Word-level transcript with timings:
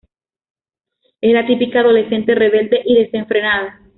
Es 1.21 1.31
la 1.31 1.45
típica 1.45 1.81
adolescente 1.81 2.33
rebelde 2.33 2.81
y 2.85 2.95
desenfrenada. 2.95 3.79